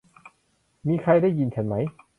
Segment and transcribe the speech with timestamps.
[0.87, 1.85] มีใครได้ยินฉันมั้ย